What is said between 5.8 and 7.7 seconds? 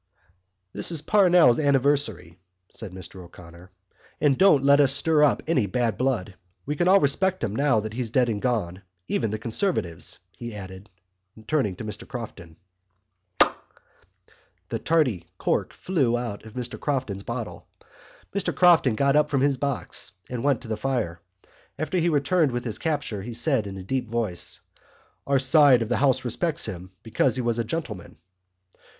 blood. We all respect him